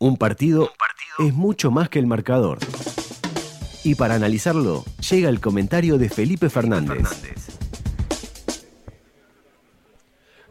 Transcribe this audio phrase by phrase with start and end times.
[0.00, 0.70] Un partido,
[1.18, 2.58] es mucho más que el marcador.
[3.82, 7.02] Y para analizarlo, llega el comentario de Felipe Fernández.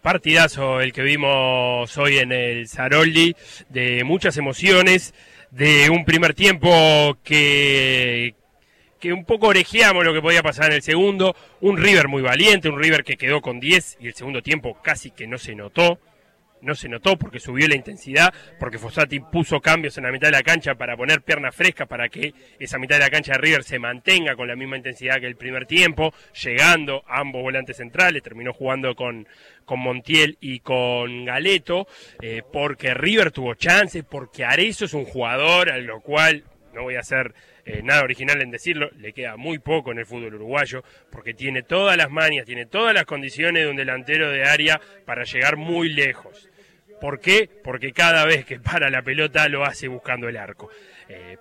[0.00, 3.36] Partidazo el que vimos hoy en el Zaroldi,
[3.68, 5.12] de muchas emociones,
[5.50, 8.34] de un primer tiempo que,
[8.98, 12.70] que un poco orejeamos lo que podía pasar en el segundo, un River muy valiente,
[12.70, 15.98] un River que quedó con 10 y el segundo tiempo casi que no se notó,
[16.64, 20.32] no se notó porque subió la intensidad, porque Fossati puso cambios en la mitad de
[20.32, 23.64] la cancha para poner piernas frescas para que esa mitad de la cancha de River
[23.64, 28.22] se mantenga con la misma intensidad que el primer tiempo, llegando a ambos volantes centrales,
[28.22, 29.28] terminó jugando con,
[29.64, 31.86] con Montiel y con Galeto,
[32.20, 36.96] eh, porque River tuvo chances, porque Arezo es un jugador a lo cual no voy
[36.96, 37.34] a hacer
[37.66, 41.62] eh, nada original en decirlo, le queda muy poco en el fútbol uruguayo, porque tiene
[41.62, 45.88] todas las manias, tiene todas las condiciones de un delantero de área para llegar muy
[45.88, 46.50] lejos.
[47.00, 47.48] ¿Por qué?
[47.62, 50.70] Porque cada vez que para la pelota lo hace buscando el arco.
[51.08, 51.36] Eh,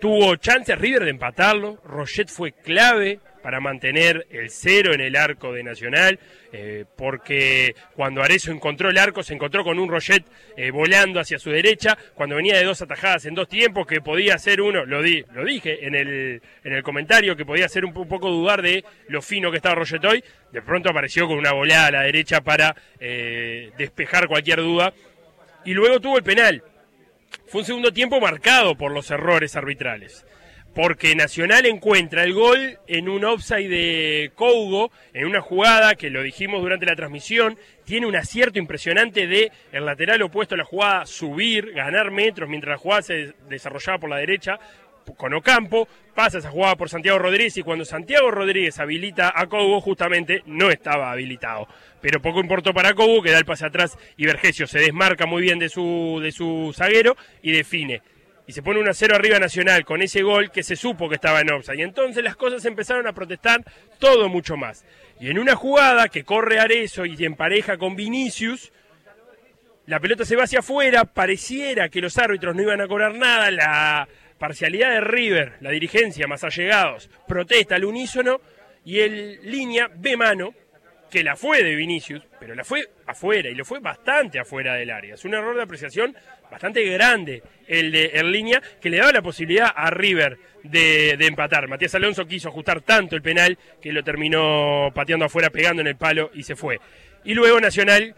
[0.00, 5.52] tuvo chance River de empatarlo, Roget fue clave para mantener el cero en el arco
[5.52, 6.18] de Nacional,
[6.52, 10.24] eh, porque cuando Arezo encontró el arco se encontró con un Roget
[10.56, 14.38] eh, volando hacia su derecha, cuando venía de dos atajadas en dos tiempos, que podía
[14.38, 17.92] ser uno, lo, di, lo dije en el, en el comentario, que podía ser un,
[17.92, 21.86] poco dudar de lo fino que estaba Roget hoy, de pronto apareció con una volada
[21.86, 24.92] a la derecha para eh, despejar cualquier duda,
[25.64, 26.62] y luego tuvo el penal.
[27.46, 30.24] Fue un segundo tiempo marcado por los errores arbitrales
[30.74, 36.22] porque Nacional encuentra el gol en un offside de Cougo, en una jugada que lo
[36.22, 41.06] dijimos durante la transmisión, tiene un acierto impresionante de el lateral opuesto a la jugada
[41.06, 44.58] subir, ganar metros mientras la jugada se desarrollaba por la derecha
[45.16, 49.80] con Ocampo, pasa esa jugada por Santiago Rodríguez y cuando Santiago Rodríguez habilita a Cougo
[49.80, 51.66] justamente no estaba habilitado.
[52.00, 55.42] Pero poco importó para Cougo que da el pase atrás y Vergesio se desmarca muy
[55.42, 58.02] bien de su, de su zaguero y define
[58.48, 61.52] y se pone 1-0 arriba Nacional con ese gol que se supo que estaba en
[61.52, 61.80] offside.
[61.80, 63.62] Y entonces las cosas empezaron a protestar
[63.98, 64.86] todo mucho más.
[65.20, 68.72] Y en una jugada que corre Arezo y en pareja con Vinicius,
[69.84, 73.50] la pelota se va hacia afuera, pareciera que los árbitros no iban a cobrar nada,
[73.50, 74.08] la
[74.38, 78.40] parcialidad de River, la dirigencia más allegados, protesta al unísono
[78.82, 80.54] y el línea ve mano
[81.10, 84.90] que la fue de Vinicius, pero la fue afuera y lo fue bastante afuera del
[84.90, 85.14] área.
[85.14, 86.16] Es un error de apreciación
[86.50, 91.68] bastante grande el de línea que le daba la posibilidad a River de, empatar.
[91.68, 95.96] Matías Alonso quiso ajustar tanto el penal que lo terminó pateando afuera, pegando en el
[95.96, 96.80] palo y se fue.
[97.24, 98.14] Y luego Nacional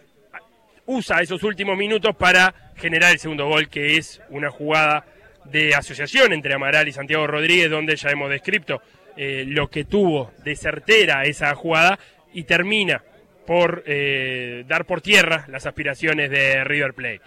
[0.87, 5.05] usa esos últimos minutos para generar el segundo gol, que es una jugada
[5.45, 8.83] de asociación entre Amaral y Santiago Rodríguez, donde ya hemos descrito
[9.17, 11.99] eh, lo que tuvo de certera esa jugada
[12.33, 13.03] y termina
[13.47, 17.21] por eh, dar por tierra las aspiraciones de River Plate.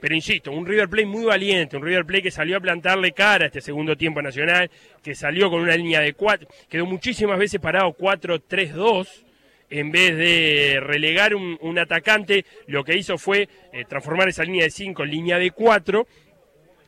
[0.00, 3.44] Pero insisto, un River Plate muy valiente, un River Plate que salió a plantarle cara
[3.44, 4.70] a este segundo tiempo nacional,
[5.02, 9.24] que salió con una línea de cuatro, quedó muchísimas veces parado 4-3-2,
[9.68, 14.70] en vez de relegar un, atacante, lo que hizo fue eh, transformar esa línea de
[14.70, 16.06] 5 en línea de 4,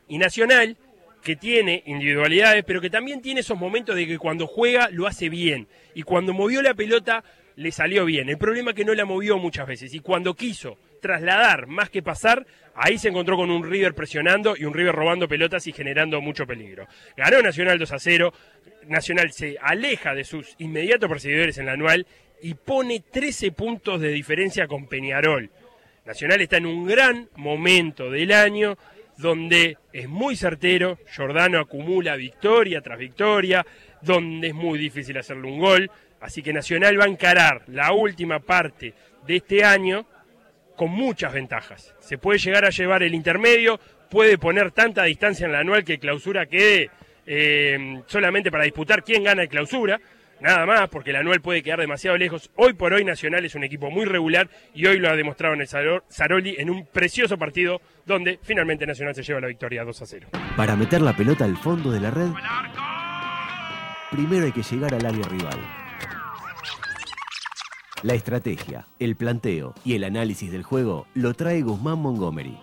[0.09, 0.75] y Nacional,
[1.23, 5.29] que tiene individualidades, pero que también tiene esos momentos de que cuando juega lo hace
[5.29, 7.23] bien, y cuando movió la pelota
[7.55, 8.29] le salió bien.
[8.29, 12.01] El problema es que no la movió muchas veces, y cuando quiso trasladar más que
[12.01, 16.21] pasar, ahí se encontró con un River presionando y un River robando pelotas y generando
[16.21, 16.87] mucho peligro.
[17.17, 18.33] Ganó Nacional 2 a 0,
[18.87, 22.07] Nacional se aleja de sus inmediatos perseguidores en la anual
[22.41, 25.49] y pone 13 puntos de diferencia con Peñarol.
[26.05, 28.77] Nacional está en un gran momento del año
[29.17, 33.65] donde es muy certero, Jordano acumula victoria tras victoria,
[34.01, 35.91] donde es muy difícil hacerle un gol,
[36.23, 38.93] así que Nacional va a encarar la última parte
[39.27, 40.05] de este año
[40.75, 41.93] con muchas ventajas.
[41.99, 43.79] Se puede llegar a llevar el intermedio,
[44.09, 46.89] puede poner tanta distancia en la anual que clausura quede
[47.25, 49.99] eh, solamente para disputar quién gana el clausura,
[50.39, 52.49] nada más, porque la anual puede quedar demasiado lejos.
[52.55, 55.61] Hoy por hoy Nacional es un equipo muy regular y hoy lo ha demostrado en
[55.61, 60.05] el Saroli en un precioso partido donde finalmente Nacional se lleva la victoria 2 a
[60.05, 60.27] 0.
[60.55, 62.29] Para meter la pelota al fondo de la red,
[64.09, 65.82] primero hay que llegar al área rival.
[68.03, 72.57] La estrategia, el planteo y el análisis del juego lo trae Guzmán Montgomery.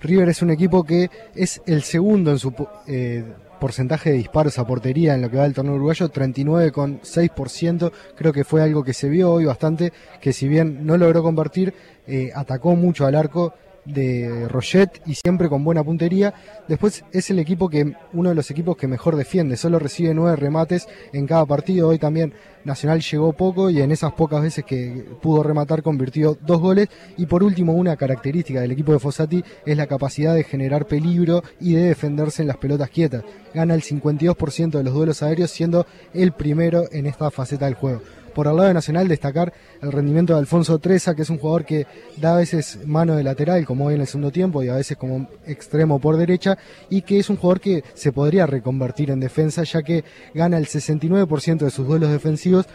[0.00, 2.52] River es un equipo que es el segundo en su
[2.88, 3.24] eh,
[3.60, 7.92] porcentaje de disparos a portería en lo que va del torneo uruguayo, 39,6%.
[8.16, 11.72] Creo que fue algo que se vio hoy bastante, que si bien no logró convertir,
[12.08, 16.34] eh, atacó mucho al arco de Roget y siempre con buena puntería.
[16.68, 20.36] Después es el equipo que, uno de los equipos que mejor defiende, solo recibe nueve
[20.36, 21.88] remates en cada partido.
[21.88, 22.32] Hoy también
[22.64, 26.88] Nacional llegó poco y en esas pocas veces que pudo rematar convirtió dos goles.
[27.16, 31.42] Y por último, una característica del equipo de Fossati es la capacidad de generar peligro
[31.60, 33.24] y de defenderse en las pelotas quietas.
[33.54, 38.02] Gana el 52% de los duelos aéreos siendo el primero en esta faceta del juego.
[38.34, 41.64] Por el lado de Nacional, destacar el rendimiento de Alfonso Treza, que es un jugador
[41.64, 41.86] que
[42.16, 44.96] da a veces mano de lateral, como hoy en el segundo tiempo, y a veces
[44.96, 49.64] como extremo por derecha, y que es un jugador que se podría reconvertir en defensa,
[49.64, 50.04] ya que
[50.34, 52.66] gana el 69% de sus duelos defensivos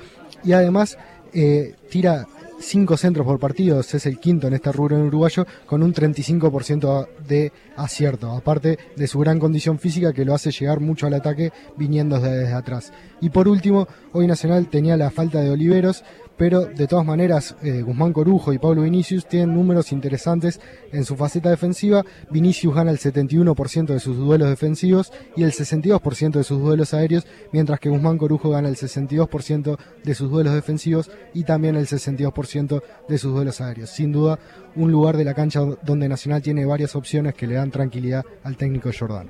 [0.43, 0.97] y además
[1.35, 2.25] eh, tira
[2.59, 7.07] cinco centros por partido, es el quinto en este rubro en uruguayo, con un 35%
[7.27, 11.51] de acierto, aparte de su gran condición física que lo hace llegar mucho al ataque
[11.77, 12.93] viniendo desde atrás.
[13.21, 16.03] Y por último, hoy Nacional tenía la falta de Oliveros,
[16.37, 20.59] pero de todas maneras eh, Guzmán Corujo y Pablo Vinicius tienen números interesantes
[20.91, 22.03] en su faceta defensiva.
[22.29, 27.25] Vinicius gana el 71% de sus duelos defensivos y el 62% de sus duelos aéreos,
[27.51, 32.81] mientras que Guzmán Corujo gana el 62% de sus duelos defensivos y también el 62%
[33.07, 33.89] de sus duelos aéreos.
[33.89, 34.39] Sin duda,
[34.75, 38.57] un lugar de la cancha donde Nacional tiene varias opciones que le dan tranquilidad al
[38.57, 39.29] técnico Jordán.